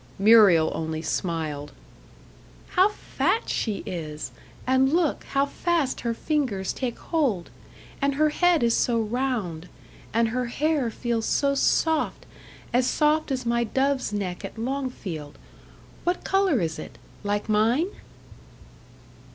[0.17, 1.73] Muriel only smiled.
[2.69, 4.31] "How fat she is!
[4.65, 7.51] and look, how fast her fingers take hold!
[8.01, 9.69] And her head is so round,
[10.11, 12.25] and her hair feels so soft
[12.73, 15.37] as soft as my dove's neck at Longfield.
[16.03, 16.97] What colour is it?
[17.23, 17.85] Like mine?"